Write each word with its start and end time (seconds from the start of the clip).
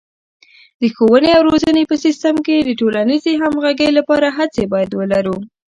د 0.79 0.83
ښوونې 0.95 1.29
او 1.37 1.41
روزنې 1.49 1.83
په 1.89 1.95
سیستم 2.05 2.35
کې 2.45 2.55
د 2.61 2.69
ټولنیزې 2.79 3.31
همغږۍ 3.43 3.89
لپاره 3.97 4.27
هڅې 4.37 4.63
باید 4.73 4.91
ولرو. 4.99 5.35